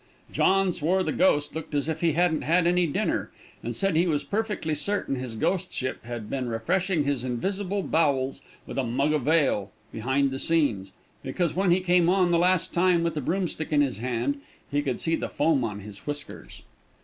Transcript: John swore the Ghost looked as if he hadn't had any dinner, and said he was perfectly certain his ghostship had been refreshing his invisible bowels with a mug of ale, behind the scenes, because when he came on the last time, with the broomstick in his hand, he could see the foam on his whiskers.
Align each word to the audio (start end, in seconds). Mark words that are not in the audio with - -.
John 0.31 0.71
swore 0.73 1.03
the 1.03 1.11
Ghost 1.11 1.53
looked 1.53 1.75
as 1.75 1.87
if 1.87 2.01
he 2.01 2.13
hadn't 2.13 2.41
had 2.41 2.65
any 2.65 2.87
dinner, 2.87 3.29
and 3.61 3.75
said 3.75 3.95
he 3.95 4.07
was 4.07 4.23
perfectly 4.23 4.73
certain 4.73 5.13
his 5.15 5.35
ghostship 5.35 6.03
had 6.05 6.27
been 6.27 6.49
refreshing 6.49 7.03
his 7.03 7.23
invisible 7.23 7.83
bowels 7.83 8.41
with 8.65 8.79
a 8.79 8.83
mug 8.83 9.13
of 9.13 9.27
ale, 9.27 9.69
behind 9.91 10.31
the 10.31 10.39
scenes, 10.39 10.91
because 11.21 11.53
when 11.53 11.69
he 11.69 11.81
came 11.81 12.09
on 12.09 12.31
the 12.31 12.39
last 12.39 12.73
time, 12.73 13.03
with 13.03 13.13
the 13.13 13.21
broomstick 13.21 13.71
in 13.71 13.81
his 13.81 13.99
hand, 13.99 14.41
he 14.71 14.81
could 14.81 14.99
see 14.99 15.15
the 15.15 15.29
foam 15.29 15.63
on 15.63 15.81
his 15.81 15.99
whiskers. 16.07 16.63